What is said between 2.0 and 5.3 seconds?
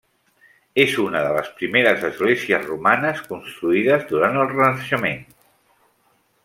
esglésies romanes construïdes durant el Renaixement.